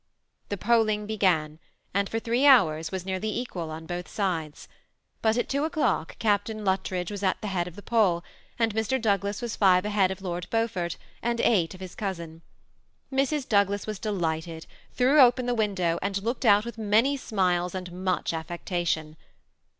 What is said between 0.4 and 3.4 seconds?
The polling began, and for three hours was nearly